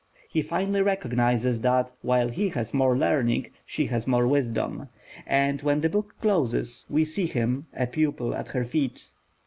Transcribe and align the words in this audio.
He 0.29 0.41
finally 0.41 0.81
recognises 0.81 1.61
that 1.61 1.91
while 2.01 2.29
he 2.29 2.49
has 2.49 2.73
more 2.73 2.97
learning, 2.97 3.51
she 3.67 3.85
has 3.85 4.07
more 4.07 4.27
wisdom; 4.27 4.89
and 5.27 5.61
when 5.61 5.81
the 5.81 5.89
book 5.89 6.15
closes, 6.19 6.87
we 6.89 7.05
see 7.05 7.27
him 7.27 7.67
a 7.71 7.85
pupil 7.85 8.33
at 8.33 8.47
her 8.47 8.63
feet. 8.65 9.11